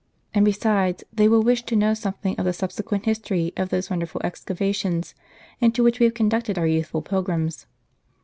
And 0.33 0.43
besides, 0.43 1.03
they 1.13 1.27
will 1.27 1.43
wish 1.43 1.61
to 1.65 1.75
know 1.75 1.93
something 1.93 2.35
of 2.39 2.45
the 2.45 2.53
subsequent 2.53 3.05
history 3.05 3.53
of 3.55 3.69
those 3.69 3.91
wonderful 3.91 4.19
excavations, 4.23 5.13
into 5.59 5.83
which 5.83 5.99
we 5.99 6.05
have 6.05 6.15
conducted 6.15 6.57
our 6.57 6.65
youthful 6.65 7.03
pilgrims. 7.03 7.67